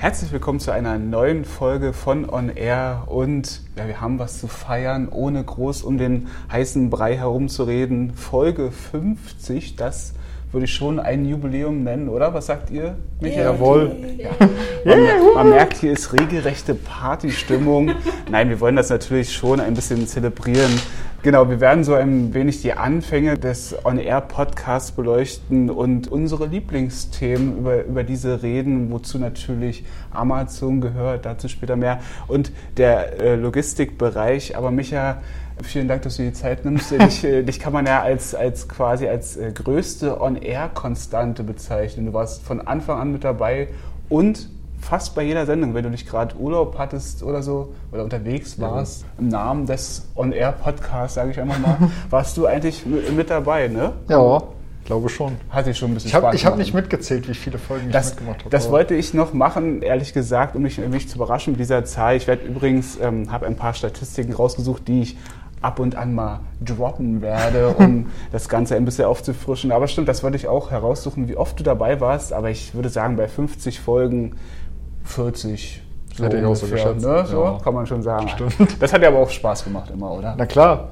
[0.00, 4.48] Herzlich willkommen zu einer neuen Folge von On Air und ja, wir haben was zu
[4.48, 8.14] feiern, ohne groß um den heißen Brei herumzureden.
[8.14, 10.14] Folge 50, das
[10.52, 12.32] würde ich schon ein Jubiläum nennen, oder?
[12.32, 12.96] Was sagt ihr?
[13.20, 13.44] Michael?
[13.44, 13.96] Jawohl.
[14.16, 14.30] Ja.
[14.86, 17.90] Man, man, merkt, hier ist regelrechte Partystimmung.
[18.30, 20.72] Nein, wir wollen das natürlich schon ein bisschen zelebrieren.
[21.22, 27.84] Genau, wir werden so ein wenig die Anfänge des On-Air-Podcasts beleuchten und unsere Lieblingsthemen über,
[27.84, 34.56] über diese reden, wozu natürlich Amazon gehört, dazu später mehr, und der äh, Logistikbereich.
[34.56, 35.20] Aber Micha,
[35.62, 36.90] vielen Dank, dass du die Zeit nimmst.
[36.98, 42.06] dich, äh, dich kann man ja als, als quasi als äh, größte On-Air-Konstante bezeichnen.
[42.06, 43.68] Du warst von Anfang an mit dabei
[44.08, 44.48] und
[44.80, 49.02] fast bei jeder Sendung, wenn du nicht gerade Urlaub hattest oder so oder unterwegs warst,
[49.02, 49.08] ja.
[49.18, 51.76] im Namen des On-Air-Podcasts, sage ich einfach mal,
[52.10, 53.92] warst du eigentlich mit dabei, ne?
[54.08, 54.42] Ja,
[54.90, 55.36] glaube schon.
[55.50, 56.34] Hatte ich schon ein bisschen ich hab, Spaß.
[56.34, 58.50] Ich habe nicht mitgezählt, wie viele Folgen ich das, mitgemacht habe.
[58.50, 62.16] Das wollte ich noch machen, ehrlich gesagt, um mich, mich zu überraschen mit dieser Zahl.
[62.16, 65.16] Ich werde übrigens, ähm, habe ein paar Statistiken rausgesucht, die ich
[65.60, 69.70] ab und an mal droppen werde, um das Ganze ein bisschen aufzufrischen.
[69.70, 72.32] Aber stimmt, das wollte ich auch heraussuchen, wie oft du dabei warst.
[72.32, 74.36] Aber ich würde sagen, bei 50 Folgen
[75.04, 75.82] 40.
[76.16, 77.06] So Hätte ich auch so geschätzt.
[77.06, 77.24] Ne?
[77.26, 77.58] So ja.
[77.62, 78.28] kann man schon sagen.
[78.28, 78.82] Stimmt.
[78.82, 80.34] Das hat ja aber auch Spaß gemacht immer, oder?
[80.36, 80.90] Na klar.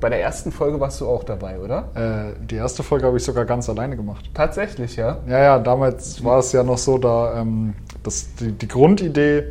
[0.00, 1.88] Bei der ersten Folge warst du auch dabei, oder?
[1.94, 4.30] Äh, die erste Folge habe ich sogar ganz alleine gemacht.
[4.32, 5.18] Tatsächlich, ja?
[5.26, 9.44] Ja, ja, damals war es ja noch so, da ähm, das, die, die Grundidee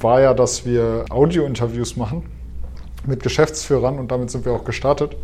[0.00, 2.24] war ja, dass wir Audio-Interviews machen
[3.06, 5.16] mit Geschäftsführern und damit sind wir auch gestartet,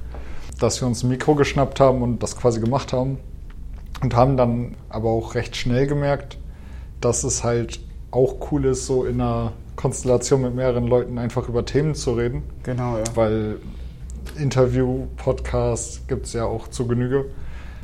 [0.60, 3.18] dass wir uns ein Mikro geschnappt haben und das quasi gemacht haben
[4.02, 6.38] und haben dann aber auch recht schnell gemerkt,
[7.00, 7.80] dass es halt
[8.12, 12.44] auch cool ist, so in einer Konstellation mit mehreren Leuten einfach über Themen zu reden.
[12.62, 13.04] Genau, ja.
[13.14, 13.56] Weil
[14.38, 17.26] Interview, Podcast gibt es ja auch zu Genüge.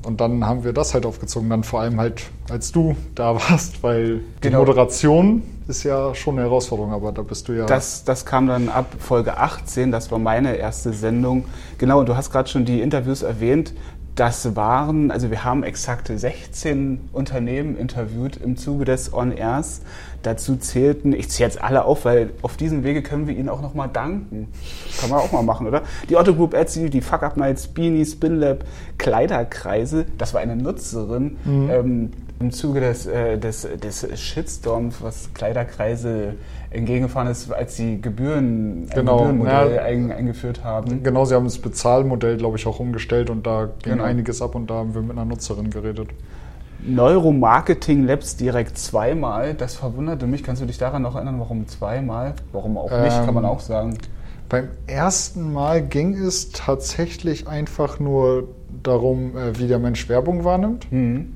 [0.06, 3.82] Und dann haben wir das halt aufgezogen, dann vor allem halt, als du da warst,
[3.82, 4.60] weil die genau.
[4.60, 7.66] Moderation ist ja schon eine Herausforderung, aber da bist du ja.
[7.66, 11.44] Das, das kam dann ab Folge 18, das war meine erste Sendung.
[11.78, 13.74] Genau, und du hast gerade schon die Interviews erwähnt.
[14.18, 19.82] Das waren, also wir haben exakt 16 Unternehmen interviewt im Zuge des On-Airs.
[20.24, 23.62] Dazu zählten, ich zähle jetzt alle auf, weil auf diesem Wege können wir ihnen auch
[23.62, 24.48] nochmal danken.
[25.00, 25.82] Kann man auch mal machen, oder?
[26.08, 28.64] Die Otto Group Etsy, die Fuck Up Nights, Beanie, Spinlab,
[28.98, 31.36] Kleiderkreise, das war eine Nutzerin.
[31.44, 31.70] Mhm.
[31.70, 36.34] Ähm, im Zuge des, äh, des, des Shitstorms, was Kleiderkreise
[36.70, 41.02] entgegengefahren ist, als sie Gebühren, ein genau, Gebührenmodell ja, ein, eingeführt haben.
[41.02, 44.04] Genau, sie haben das Bezahlmodell, glaube ich, auch umgestellt und da ging genau.
[44.04, 46.10] einiges ab und da haben wir mit einer Nutzerin geredet.
[46.80, 49.54] Neuromarketing Labs direkt zweimal.
[49.54, 50.44] Das verwunderte mich.
[50.44, 52.34] Kannst du dich daran noch erinnern, warum zweimal?
[52.52, 53.98] Warum auch nicht, ähm, kann man ähm, auch sagen.
[54.48, 58.48] Beim ersten Mal ging es tatsächlich einfach nur
[58.82, 60.90] darum, äh, wie der Mensch Werbung wahrnimmt.
[60.92, 61.34] Mhm.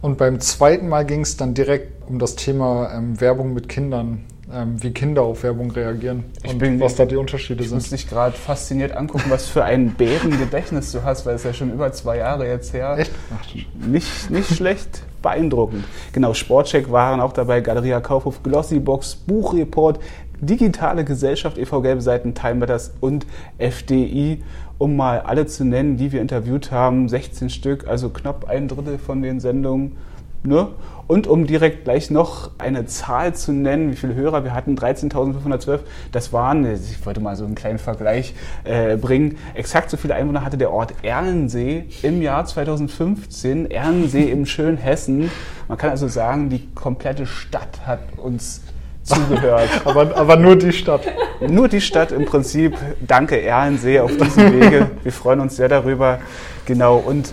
[0.00, 4.24] Und beim zweiten Mal ging es dann direkt um das Thema ähm, Werbung mit Kindern,
[4.52, 7.78] ähm, wie Kinder auf Werbung reagieren ich und bin, was da die Unterschiede ich sind.
[7.78, 11.52] Ich muss dich gerade fasziniert angucken, was für ein Bärengedächtnis du hast, weil es ja
[11.52, 12.96] schon über zwei Jahre jetzt her.
[12.96, 13.10] Echt?
[13.36, 13.46] Ach,
[13.86, 15.84] nicht, nicht schlecht, beeindruckend.
[16.12, 19.98] Genau, Sportcheck waren auch dabei, Galeria Kaufhof, Glossybox, Buchreport,
[20.40, 21.82] Digitale Gesellschaft, e.V.
[21.82, 23.26] Gelbe Seiten, Time Matters und
[23.58, 24.42] FDI
[24.78, 28.98] um mal alle zu nennen, die wir interviewt haben, 16 Stück, also knapp ein Drittel
[28.98, 29.96] von den Sendungen.
[30.44, 30.68] Ne?
[31.08, 35.80] Und um direkt gleich noch eine Zahl zu nennen, wie viele Hörer wir hatten, 13.512,
[36.12, 40.44] das waren, ich wollte mal so einen kleinen Vergleich äh, bringen, exakt so viele Einwohner
[40.44, 45.28] hatte der Ort Erlensee im Jahr 2015, Erlensee im schönen Hessen.
[45.66, 48.62] Man kann also sagen, die komplette Stadt hat uns
[49.08, 49.68] zugehört.
[49.84, 51.02] aber, aber nur die Stadt.
[51.40, 52.76] Nur die Stadt im Prinzip.
[53.00, 54.90] Danke Erlensee auf diesem Wege.
[55.02, 56.18] Wir freuen uns sehr darüber.
[56.66, 56.96] Genau.
[56.96, 57.32] Und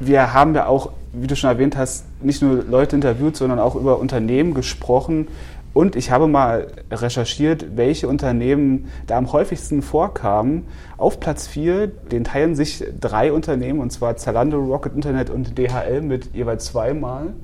[0.00, 3.74] wir haben ja auch, wie du schon erwähnt hast, nicht nur Leute interviewt, sondern auch
[3.74, 5.28] über Unternehmen gesprochen.
[5.74, 10.66] Und ich habe mal recherchiert, welche Unternehmen da am häufigsten vorkamen.
[10.96, 16.00] Auf Platz 4, den teilen sich drei Unternehmen, und zwar Zalando, Rocket Internet und DHL
[16.02, 17.34] mit jeweils zweimal.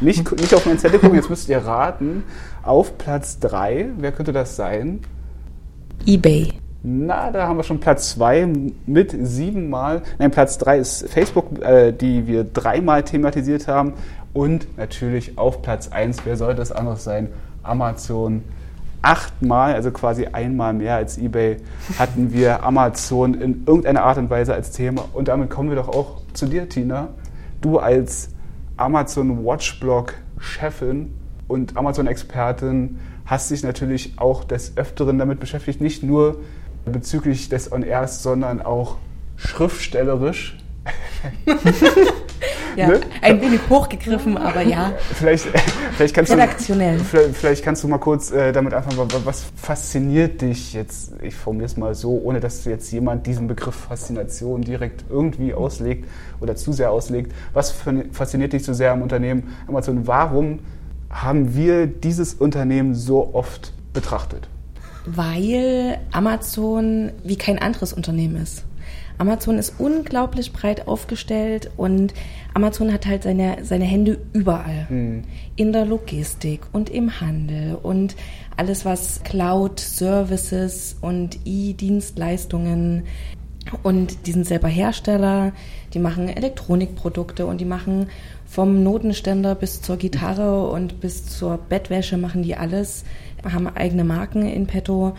[0.00, 2.24] Nicht, nicht auf mein Zettel gucken, jetzt müsst ihr raten.
[2.62, 5.00] Auf Platz 3, wer könnte das sein?
[6.06, 6.52] eBay.
[6.84, 8.48] Na, da haben wir schon Platz 2
[8.86, 10.02] mit siebenmal.
[10.18, 13.92] Nein, Platz 3 ist Facebook, äh, die wir dreimal thematisiert haben.
[14.32, 17.28] Und natürlich auf Platz 1, wer sollte das anderes sein?
[17.62, 18.42] Amazon.
[19.02, 21.56] Achtmal, also quasi einmal mehr als eBay,
[21.98, 25.04] hatten wir Amazon in irgendeiner Art und Weise als Thema.
[25.12, 27.08] Und damit kommen wir doch auch zu dir, Tina.
[27.60, 28.30] Du als
[28.76, 31.12] Amazon Watchblog Chefin
[31.48, 36.40] und Amazon-Expertin hast dich natürlich auch des Öfteren damit beschäftigt, nicht nur
[36.84, 38.96] bezüglich des On-Airs, sondern auch
[39.36, 40.58] schriftstellerisch.
[42.76, 43.00] ja, Ne?
[43.20, 45.46] ein wenig hochgegriffen, aber ja, Vielleicht,
[45.96, 46.98] vielleicht, kannst du, redaktionell.
[46.98, 51.12] vielleicht, vielleicht kannst du mal kurz äh, damit anfangen, wa- wa- was fasziniert dich jetzt,
[51.22, 56.08] ich formuliere es mal so, ohne dass jetzt jemand diesen Begriff Faszination direkt irgendwie auslegt
[56.40, 57.32] oder zu sehr auslegt.
[57.52, 60.06] Was fa- fasziniert dich so sehr am Unternehmen Amazon?
[60.06, 60.60] Warum
[61.10, 64.48] haben wir dieses Unternehmen so oft betrachtet?
[65.04, 68.64] Weil Amazon wie kein anderes Unternehmen ist.
[69.18, 72.14] Amazon ist unglaublich breit aufgestellt und
[72.54, 74.86] Amazon hat halt seine, seine Hände überall.
[75.56, 78.16] In der Logistik und im Handel und
[78.56, 83.04] alles, was Cloud, Services und E-Dienstleistungen
[83.82, 85.52] und die sind selber Hersteller,
[85.94, 88.08] die machen Elektronikprodukte und die machen
[88.46, 93.04] vom Notenständer bis zur Gitarre und bis zur Bettwäsche machen die alles,
[93.44, 95.14] haben eigene Marken in petto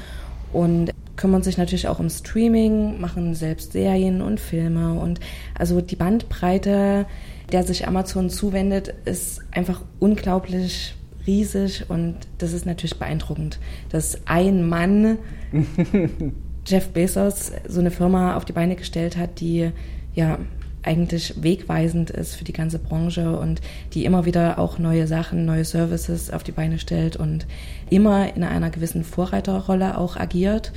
[0.53, 4.99] und kümmern sich natürlich auch um Streaming, machen selbst Serien und Filme.
[4.99, 5.19] Und
[5.57, 7.05] also die Bandbreite,
[7.51, 10.95] der sich Amazon zuwendet, ist einfach unglaublich
[11.27, 11.89] riesig.
[11.89, 13.59] Und das ist natürlich beeindruckend,
[13.89, 15.17] dass ein Mann
[16.65, 19.71] Jeff Bezos so eine Firma auf die Beine gestellt hat, die
[20.15, 20.39] ja
[20.83, 23.61] eigentlich wegweisend ist für die ganze Branche und
[23.93, 27.45] die immer wieder auch neue Sachen, neue Services auf die Beine stellt und
[27.89, 30.71] immer in einer gewissen Vorreiterrolle auch agiert.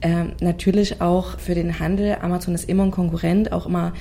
[0.00, 2.18] Ähm, natürlich auch für den Handel.
[2.20, 3.92] Amazon ist immer ein Konkurrent, auch immer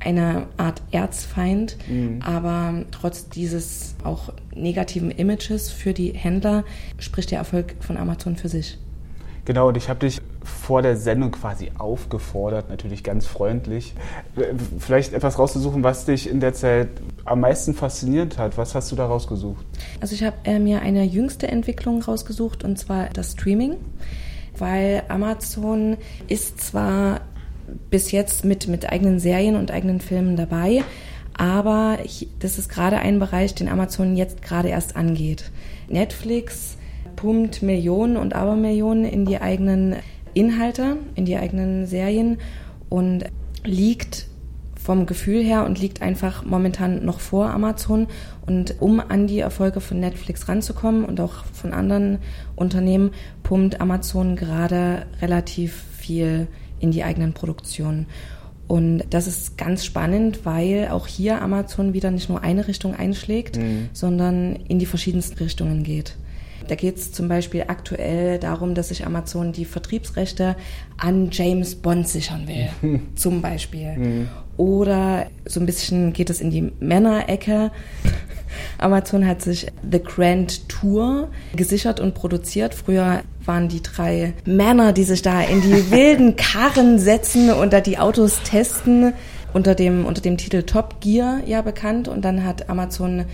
[0.00, 1.76] eine Art Erzfeind,
[2.22, 6.64] aber trotz dieses auch negativen Images für die Händler
[6.98, 8.76] spricht der Erfolg von Amazon für sich.
[9.46, 10.20] Genau, und ich habe dich
[10.64, 13.92] vor der Sendung quasi aufgefordert, natürlich ganz freundlich,
[14.36, 16.88] äh, vielleicht etwas rauszusuchen, was dich in der Zeit
[17.26, 18.56] am meisten fasziniert hat.
[18.56, 19.64] Was hast du da rausgesucht?
[20.00, 23.76] Also ich habe äh, mir eine jüngste Entwicklung rausgesucht und zwar das Streaming,
[24.56, 27.20] weil Amazon ist zwar
[27.90, 30.82] bis jetzt mit, mit eigenen Serien und eigenen Filmen dabei,
[31.36, 35.50] aber ich, das ist gerade ein Bereich, den Amazon jetzt gerade erst angeht.
[35.88, 36.78] Netflix
[37.16, 39.96] pumpt Millionen und Abermillionen in die eigenen
[40.34, 42.38] Inhalte, in die eigenen Serien
[42.88, 43.24] und
[43.64, 44.26] liegt
[44.84, 48.06] vom Gefühl her und liegt einfach momentan noch vor Amazon.
[48.44, 52.18] Und um an die Erfolge von Netflix ranzukommen und auch von anderen
[52.54, 56.48] Unternehmen, pumpt Amazon gerade relativ viel
[56.80, 58.06] in die eigenen Produktionen.
[58.66, 63.58] Und das ist ganz spannend, weil auch hier Amazon wieder nicht nur eine Richtung einschlägt,
[63.92, 66.16] sondern in die verschiedensten Richtungen geht.
[66.68, 70.56] Da geht es zum Beispiel aktuell darum, dass sich Amazon die Vertriebsrechte
[70.96, 74.28] an James Bond sichern will, zum Beispiel.
[74.56, 77.70] Oder so ein bisschen geht es in die Männerecke.
[78.78, 82.74] Amazon hat sich The Grand Tour gesichert und produziert.
[82.74, 87.80] Früher waren die drei Männer, die sich da in die wilden Karren setzen und da
[87.80, 89.12] die Autos testen,
[89.52, 92.08] unter dem, unter dem Titel Top Gear ja bekannt.
[92.08, 93.24] Und dann hat Amazon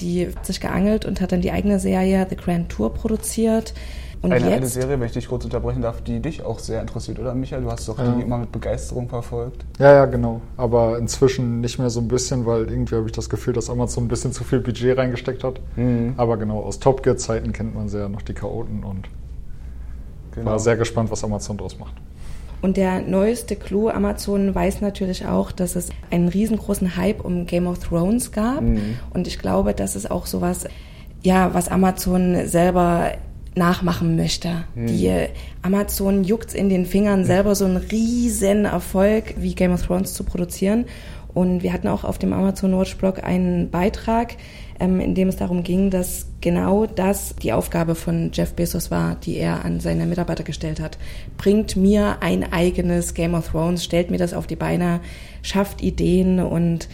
[0.00, 3.74] die sich geangelt und hat dann die eigene Serie The Grand Tour produziert.
[4.20, 6.80] Und Eine, eine jetzt, Serie, wenn ich dich kurz unterbrechen darf, die dich auch sehr
[6.80, 7.62] interessiert, oder Michael?
[7.62, 8.10] Du hast doch Ja.
[8.16, 9.64] die immer mit Begeisterung verfolgt.
[9.78, 10.40] Ja, ja, genau.
[10.56, 14.06] Aber inzwischen nicht mehr so ein bisschen, weil irgendwie habe ich das Gefühl, dass Amazon
[14.06, 15.60] ein bisschen zu viel Budget reingesteckt hat.
[16.16, 19.08] Aber genau, aus Top Gear Zeiten kennt man sehr noch die Chaoten und
[20.34, 20.50] Genau.
[20.50, 21.94] war sehr gespannt, was Amazon draus macht.
[22.60, 27.66] Und der neueste Clou, Amazon weiß natürlich auch, dass es einen riesengroßen Hype um Game
[27.66, 28.62] of Thrones gab.
[29.14, 30.66] Und ich glaube, das ist auch sowas,
[31.22, 33.12] ja, was Amazon selber
[33.54, 34.64] nachmachen möchte.
[34.74, 35.10] Die
[35.62, 40.24] Amazon juckt in den Fingern, selber so einen riesen Erfolg wie Game of Thrones zu
[40.24, 40.86] produzieren.
[41.34, 44.36] Und wir hatten auch auf dem Amazon Watch Blog einen Beitrag,
[44.78, 49.36] in dem es darum ging, dass genau das die Aufgabe von Jeff Bezos war, die
[49.36, 50.98] er an seine Mitarbeiter gestellt hat.
[51.36, 55.00] Bringt mir ein eigenes Game of Thrones, stellt mir das auf die Beine,
[55.42, 56.88] schafft Ideen und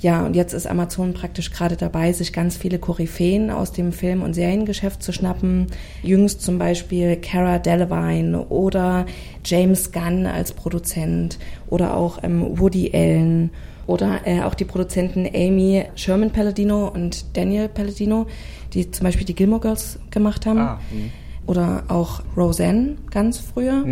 [0.00, 4.22] ja, und jetzt ist Amazon praktisch gerade dabei, sich ganz viele Koryphäen aus dem Film-
[4.22, 5.66] und Seriengeschäft zu schnappen.
[6.04, 9.06] Jüngst zum Beispiel Cara Delevingne oder
[9.44, 13.50] James Gunn als Produzent oder auch ähm, Woody Allen
[13.88, 18.26] oder äh, auch die Produzenten Amy Sherman Palladino und Daniel Palladino,
[18.74, 20.60] die zum Beispiel die Gilmore Girls gemacht haben.
[20.60, 21.10] Ah, hm.
[21.46, 23.82] Oder auch Roseanne ganz früher.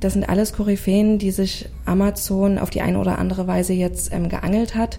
[0.00, 4.28] Das sind alles Koryphäen, die sich Amazon auf die eine oder andere Weise jetzt ähm,
[4.28, 4.98] geangelt hat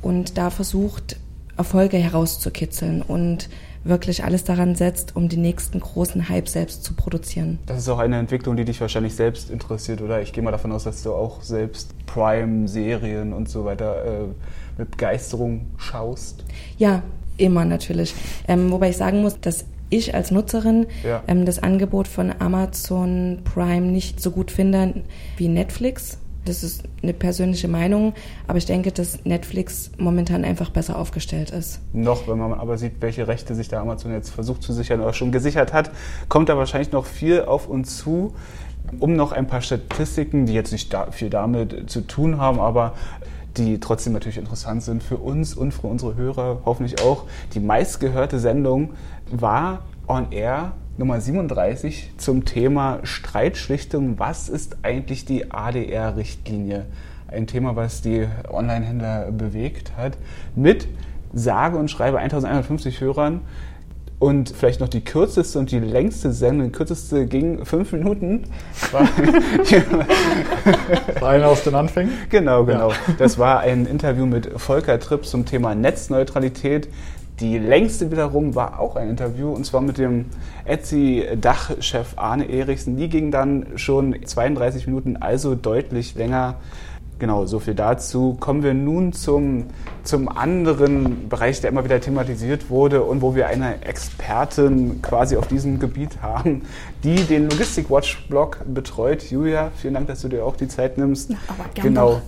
[0.00, 1.16] und da versucht,
[1.58, 3.48] Erfolge herauszukitzeln und
[3.84, 7.58] wirklich alles daran setzt, um den nächsten großen Hype selbst zu produzieren.
[7.66, 10.20] Das ist auch eine Entwicklung, die dich wahrscheinlich selbst interessiert, oder?
[10.20, 14.24] Ich gehe mal davon aus, dass du auch selbst Prime-Serien und so weiter äh,
[14.78, 16.44] mit Begeisterung schaust.
[16.76, 17.02] Ja,
[17.36, 18.14] immer natürlich.
[18.46, 21.22] Ähm, wobei ich sagen muss, dass ich als Nutzerin Ja.
[21.26, 25.02] ähm, das Angebot von Amazon Prime nicht so gut finde
[25.36, 26.18] wie Netflix.
[26.48, 28.14] Das ist eine persönliche Meinung,
[28.46, 31.80] aber ich denke, dass Netflix momentan einfach besser aufgestellt ist.
[31.92, 35.12] Noch, wenn man aber sieht, welche Rechte sich da Amazon jetzt versucht zu sichern oder
[35.12, 35.90] schon gesichert hat,
[36.30, 38.34] kommt da wahrscheinlich noch viel auf uns zu.
[38.98, 42.94] Um noch ein paar Statistiken, die jetzt nicht da, viel damit zu tun haben, aber
[43.58, 47.24] die trotzdem natürlich interessant sind für uns und für unsere Hörer, hoffentlich auch.
[47.52, 48.94] Die meistgehörte Sendung
[49.30, 54.18] war On Air Nummer 37 zum Thema Streitschlichtung.
[54.18, 56.86] Was ist eigentlich die ADR-Richtlinie?
[57.28, 60.18] Ein Thema, was die Online-Händler bewegt hat.
[60.56, 60.88] Mit
[61.32, 63.42] sage und schreibe 1150 Hörern.
[64.18, 68.46] Und vielleicht noch die kürzeste und die längste Sendung, die kürzeste ging fünf Minuten.
[68.90, 69.08] War
[71.28, 72.12] Eine aus den Anfängen?
[72.28, 72.90] Genau, genau.
[72.90, 72.96] Ja.
[73.18, 76.88] Das war ein Interview mit Volker Tripp zum Thema Netzneutralität.
[77.40, 80.26] Die längste wiederum war auch ein Interview und zwar mit dem
[80.64, 82.96] Etsy-Dachchef Arne Erichsen.
[82.96, 86.56] Die ging dann schon 32 Minuten, also deutlich länger.
[87.20, 88.36] Genau, so viel dazu.
[88.38, 89.66] Kommen wir nun zum,
[90.04, 95.46] zum anderen Bereich, der immer wieder thematisiert wurde und wo wir eine Expertin quasi auf
[95.48, 96.62] diesem Gebiet haben,
[97.04, 99.30] die den Logistik Watch Blog betreut.
[99.30, 101.30] Julia, vielen Dank, dass du dir auch die Zeit nimmst.
[101.30, 101.88] Ja, aber gerne.
[101.88, 102.22] Genau,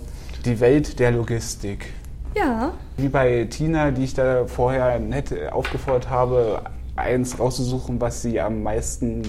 [0.45, 1.93] die Welt der Logistik.
[2.35, 2.73] Ja.
[2.97, 6.61] Wie bei Tina, die ich da vorher nett aufgefordert habe,
[6.95, 9.23] eins rauszusuchen, was sie am meisten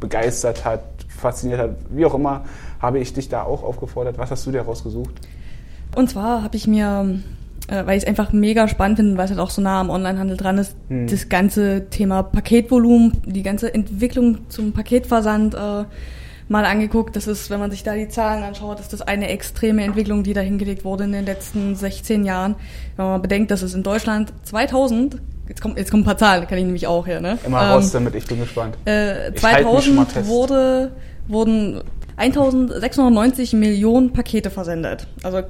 [0.00, 2.44] begeistert hat, fasziniert hat, wie auch immer,
[2.80, 4.18] habe ich dich da auch aufgefordert.
[4.18, 5.14] Was hast du dir rausgesucht?
[5.94, 7.20] Und zwar habe ich mir,
[7.68, 9.90] äh, weil ich es einfach mega spannend finde, weil es halt auch so nah am
[9.90, 11.06] Onlinehandel dran ist, hm.
[11.06, 15.84] das ganze Thema Paketvolumen, die ganze Entwicklung zum Paketversand äh,
[16.48, 17.16] mal angeguckt.
[17.16, 20.32] Das ist, wenn man sich da die Zahlen anschaut, ist das eine extreme Entwicklung, die
[20.32, 22.56] da hingelegt wurde in den letzten 16 Jahren.
[22.96, 26.46] Wenn man bedenkt, dass es in Deutschland 2000 Jetzt kommen, jetzt kommen ein paar Zahlen,
[26.46, 27.20] kann ich nämlich auch her.
[27.20, 27.36] Ne?
[27.44, 28.76] Immer raus ähm, damit, ich bin gespannt.
[28.84, 30.92] Äh, 2000 wurde,
[31.26, 31.82] wurden
[32.16, 35.08] 1690 Millionen Pakete versendet.
[35.22, 35.42] Also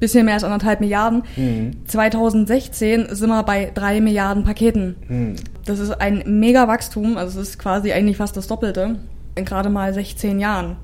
[0.00, 1.22] bisschen mehr als anderthalb Milliarden.
[1.36, 1.86] Mhm.
[1.86, 4.96] 2016 sind wir bei drei Milliarden Paketen.
[5.08, 5.36] Mhm.
[5.64, 8.96] Das ist ein mega Wachstum, also es ist quasi eigentlich fast das Doppelte
[9.34, 10.76] in gerade mal 16 Jahren.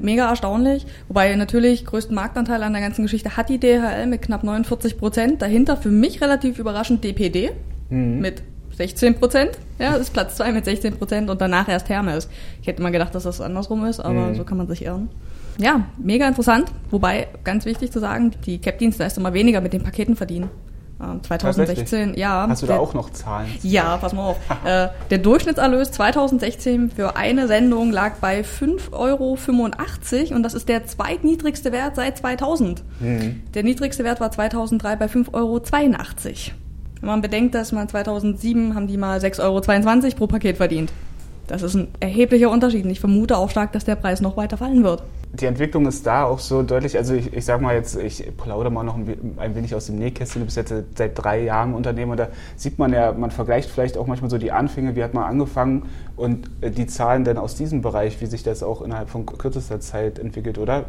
[0.00, 4.44] Mega erstaunlich, wobei natürlich größten Marktanteil an der ganzen Geschichte hat die DHL mit knapp
[4.44, 5.42] 49 Prozent.
[5.42, 7.50] Dahinter für mich relativ überraschend DPD
[7.90, 8.20] mhm.
[8.20, 8.42] mit
[8.76, 9.50] 16 Prozent.
[9.78, 12.28] Ja, das ist Platz 2 mit 16 Prozent und danach erst Hermes.
[12.60, 14.34] Ich hätte mal gedacht, dass das andersrum ist, aber mhm.
[14.36, 15.08] so kann man sich irren.
[15.58, 16.70] Ja, mega interessant.
[16.90, 20.48] Wobei, ganz wichtig zu sagen, die Cap-Dienstleister mal weniger mit den Paketen verdienen.
[21.22, 22.46] 2016, ja.
[22.48, 23.48] Hast du da auch noch Zahlen?
[23.62, 24.36] Ja, pass mal auf.
[24.64, 30.86] äh, der Durchschnittserlös 2016 für eine Sendung lag bei 5,85 Euro und das ist der
[30.86, 32.82] zweitniedrigste Wert seit 2000.
[33.00, 33.42] Mhm.
[33.54, 35.60] Der niedrigste Wert war 2003 bei 5,82 Euro.
[37.00, 39.40] Wenn man bedenkt, dass man 2007 haben die mal 6,22
[40.04, 40.92] Euro pro Paket verdient.
[41.48, 44.56] Das ist ein erheblicher Unterschied und ich vermute auch stark, dass der Preis noch weiter
[44.56, 45.02] fallen wird
[45.34, 46.96] die Entwicklung ist da auch so deutlich.
[46.98, 49.96] Also ich, ich sage mal jetzt, ich plaudere mal noch ein, ein, wenig aus dem
[49.96, 50.42] Nähkästchen.
[50.42, 51.94] Du bist jetzt seit drei Jahren und da
[52.56, 55.88] sieht man ja, man vergleicht vielleicht auch manchmal so die Anfänge, wie hat man angefangen
[56.16, 59.80] und äh, die Zahlen dann aus diesem Bereich, wie sich das auch innerhalb von kürzester
[59.80, 60.84] Zeit entwickelt, oder?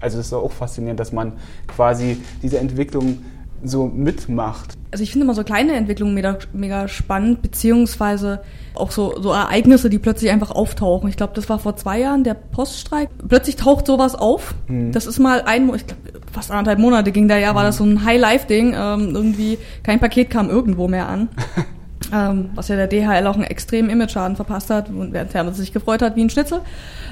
[0.00, 1.34] Also es ist auch faszinierend, dass man
[1.68, 3.18] quasi diese Entwicklung
[3.62, 4.74] so mitmacht.
[4.90, 8.42] Also ich finde immer so kleine Entwicklungen mega, mega spannend, beziehungsweise
[8.74, 11.08] auch so, so Ereignisse, die plötzlich einfach auftauchen.
[11.08, 13.08] Ich glaube, das war vor zwei Jahren der Poststreik.
[13.26, 14.54] Plötzlich taucht sowas auf.
[14.68, 14.92] Mhm.
[14.92, 16.02] Das ist mal ein, ich glaube,
[16.32, 18.74] fast anderthalb Monate ging da ja, war das so ein High-Life-Ding.
[18.76, 21.28] Ähm, irgendwie kein Paket kam irgendwo mehr an.
[22.12, 26.02] ähm, was ja der DHL auch einen extremen Image-Schaden verpasst hat, während Hermes sich gefreut
[26.02, 26.60] hat wie ein Schnitzel,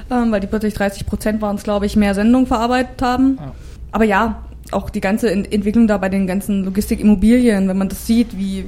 [0.09, 3.37] ähm, weil die plötzlich 30 Prozent waren es, glaube ich, mehr Sendungen verarbeitet haben.
[3.39, 3.51] Ja.
[3.91, 8.37] Aber ja, auch die ganze Entwicklung da bei den ganzen Logistikimmobilien, wenn man das sieht,
[8.37, 8.65] wie,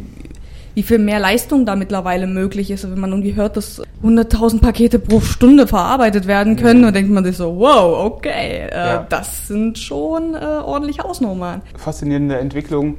[0.75, 2.89] wie viel mehr Leistung da mittlerweile möglich ist.
[2.89, 6.86] Wenn man irgendwie hört, dass 100.000 Pakete pro Stunde verarbeitet werden können, mhm.
[6.86, 9.05] dann denkt man sich so, wow, okay, äh, ja.
[9.10, 11.62] das sind schon äh, ordentliche Ausnummern.
[11.77, 12.98] Faszinierende Entwicklung.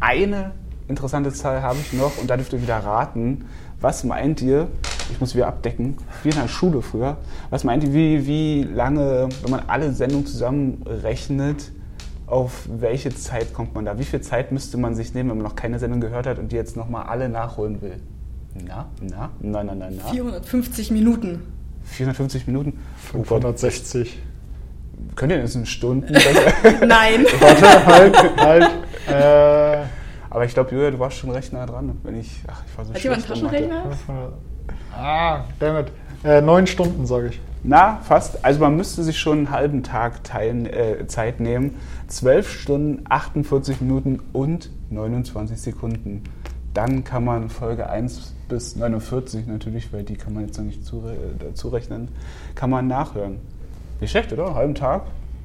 [0.00, 0.52] Eine
[0.88, 3.46] interessante Zahl habe ich noch und da dürft ihr wieder raten.
[3.80, 4.68] Was meint ihr,
[5.10, 7.18] ich muss wieder abdecken, wie in der Schule früher,
[7.50, 11.70] was meint ihr, wie, wie lange, wenn man alle Sendungen zusammenrechnet,
[12.34, 13.96] auf welche Zeit kommt man da?
[13.96, 16.50] Wie viel Zeit müsste man sich nehmen, wenn man noch keine Sendung gehört hat und
[16.50, 18.00] die jetzt nochmal alle nachholen will?
[18.66, 20.04] Na, na, na, na, na, na.
[20.10, 21.42] 450 Minuten.
[21.84, 22.80] 450 Minuten?
[23.12, 24.18] 560.
[24.18, 26.12] Oh Könnt ihr das in Stunden?
[26.86, 27.24] Nein.
[27.40, 28.70] Warte, halt, halt.
[29.08, 29.86] Äh.
[30.28, 31.96] Aber ich glaube, Julia, du warst schon recht nah dran.
[32.02, 33.84] Wenn ich, ach, ich war so Hat jemand einen Taschenrechner?
[34.92, 35.92] Ah, damit.
[36.24, 37.40] Äh, neun Stunden, sage ich.
[37.66, 38.44] Na, fast.
[38.44, 41.76] Also man müsste sich schon einen halben Tag teilen, äh, Zeit nehmen.
[42.08, 46.22] 12 Stunden, 48 Minuten und 29 Sekunden.
[46.74, 50.80] Dann kann man Folge 1 bis 49 natürlich, weil die kann man jetzt noch nicht
[51.38, 52.08] dazu rechnen,
[52.54, 53.38] kann man nachhören.
[54.00, 54.46] Nicht schlecht, oder?
[54.46, 55.02] Einen halben Tag.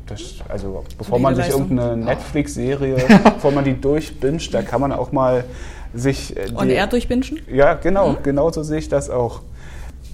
[0.08, 2.98] das, also bevor man sich irgendeine Netflix-Serie,
[3.36, 5.46] bevor man die durchbinscht, da kann man auch mal
[5.94, 6.36] sich.
[6.36, 7.40] äh, On die- Air durchbingen?
[7.50, 9.42] Ja, genau, genau so sehe ich das auch.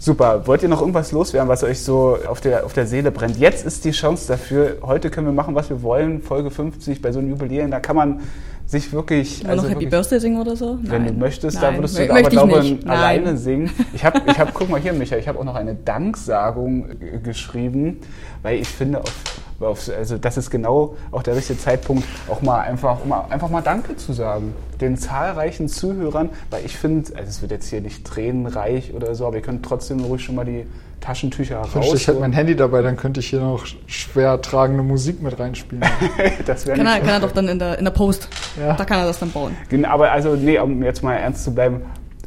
[0.06, 0.46] Super.
[0.46, 3.38] Wollt ihr noch irgendwas loswerden, was euch so auf der, auf der Seele brennt?
[3.40, 4.78] Jetzt ist die Chance dafür.
[4.84, 6.22] Heute können wir machen, was wir wollen.
[6.22, 7.72] Folge 50 bei so einem Jubiläum.
[7.72, 8.20] Da kann man
[8.68, 9.40] sich wirklich.
[9.44, 10.78] Wollen wir noch Happy wirklich, Birthday singen oder so?
[10.84, 11.18] wenn du Nein.
[11.18, 12.90] möchtest, da Nein, würdest mö- du aber, möchte ich glaube ich, Nein.
[12.98, 13.72] alleine singen.
[13.96, 17.18] Ich habe, ich hab, guck mal hier, Micha, ich habe auch noch eine Danksagung äh,
[17.24, 17.98] geschrieben,
[18.44, 19.12] weil ich finde, auf,
[19.60, 23.62] also das ist genau auch der richtige Zeitpunkt, auch mal einfach, um mal einfach mal
[23.62, 24.54] Danke zu sagen.
[24.82, 29.26] Den zahlreichen Zuhörern, weil ich finde, also es wird jetzt hier nicht tränenreich oder so,
[29.26, 30.66] aber ihr könnt trotzdem ruhig schon mal die
[31.00, 32.38] Taschentücher Ich wünschte, ich hätte mein raus.
[32.38, 35.86] Handy dabei, dann könnte ich hier noch schwer tragende Musik mit reinspielen.
[36.46, 38.28] das wäre Kann er, kann er doch dann in der, in der Post.
[38.60, 38.74] Ja.
[38.74, 39.56] Da kann er das dann bauen.
[39.70, 41.82] Genau, aber also, nee, um jetzt mal ernst zu bleiben,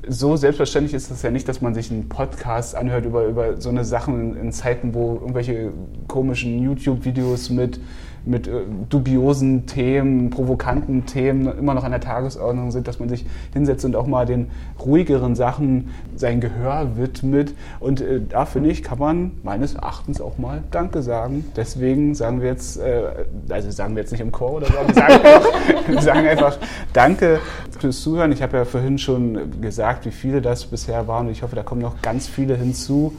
[0.09, 3.69] so selbstverständlich ist es ja nicht, dass man sich einen Podcast anhört über, über so
[3.69, 5.73] eine Sachen in Zeiten, wo irgendwelche
[6.07, 7.81] komischen YouTube-Videos mit,
[8.29, 13.27] mit äh, dubiosen Themen, provokanten Themen immer noch an der Tagesordnung sind, dass man sich
[13.53, 17.55] hinsetzt und auch mal den ruhigeren Sachen sein Gehör widmet.
[17.81, 21.45] Und äh, da finde ich, kann man meines Erachtens auch mal Danke sagen.
[21.57, 23.03] Deswegen sagen wir jetzt, äh,
[23.49, 26.59] also sagen wir jetzt nicht im Chor oder so, wir sagen, einfach, sagen einfach
[26.93, 27.41] Danke
[27.79, 28.33] fürs Zuhören.
[28.33, 31.63] Ich habe ja vorhin schon gesagt, wie viele das bisher waren und ich hoffe, da
[31.63, 33.15] kommen noch ganz viele hinzu.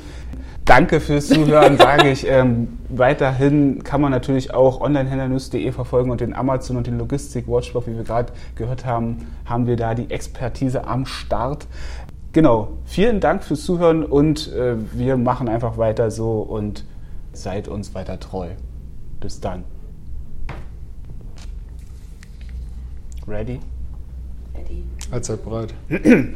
[0.69, 2.27] Danke fürs Zuhören, sage ich.
[2.27, 7.95] Ähm, weiterhin kann man natürlich auch onlinehändlernews.de verfolgen und den Amazon und den Logistik-Watchdog, wie
[7.95, 11.65] wir gerade gehört haben, haben wir da die Expertise am Start.
[12.33, 16.85] Genau, vielen Dank fürs Zuhören und äh, wir machen einfach weiter so und
[17.33, 18.49] seid uns weiter treu.
[19.19, 19.63] Bis dann.
[23.27, 23.59] Ready?
[25.11, 25.73] Allzeit bereit.